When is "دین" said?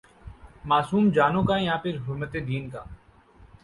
2.47-2.69